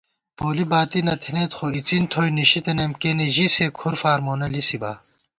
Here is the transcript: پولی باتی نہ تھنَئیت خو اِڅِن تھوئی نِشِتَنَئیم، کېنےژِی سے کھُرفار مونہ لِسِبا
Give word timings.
پولی 0.37 0.65
باتی 0.71 0.99
نہ 1.07 1.13
تھنَئیت 1.21 1.51
خو 1.57 1.65
اِڅِن 1.77 2.03
تھوئی 2.11 2.29
نِشِتَنَئیم، 2.37 2.91
کېنےژِی 3.01 3.47
سے 3.55 3.65
کھُرفار 3.77 4.19
مونہ 4.25 4.47
لِسِبا 4.53 4.91